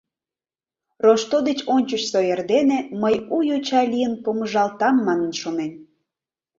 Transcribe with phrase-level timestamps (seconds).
[1.05, 5.71] Рошто деч ончычсо эрдене мый у йоча лийын помыжалтам манын шонен.